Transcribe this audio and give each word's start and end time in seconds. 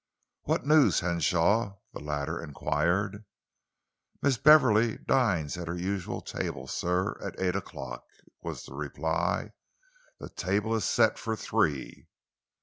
"What 0.45 0.65
news, 0.65 1.01
Henshaw?" 1.01 1.77
the 1.93 1.99
latter 1.99 2.41
enquired. 2.43 3.23
"Miss 4.19 4.35
Beverley 4.39 4.97
dines 4.97 5.57
at 5.59 5.67
her 5.67 5.77
usual 5.77 6.21
table, 6.21 6.65
sir, 6.65 7.19
at 7.23 7.39
eight 7.39 7.55
o'clock," 7.55 8.03
was 8.41 8.63
the 8.63 8.73
reply. 8.73 9.51
"The 10.19 10.29
table 10.31 10.73
is 10.73 10.85
set 10.85 11.19
for 11.19 11.35
three." 11.35 12.07